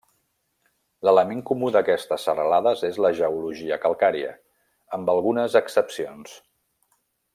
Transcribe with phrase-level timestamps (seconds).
[1.07, 4.33] L'element comú d'aquestes serralades és la geologia calcària,
[4.99, 6.35] amb algunes excepcions.